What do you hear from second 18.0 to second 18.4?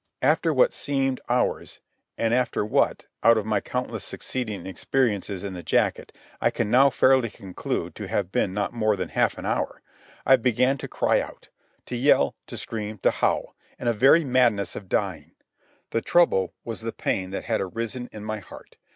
in my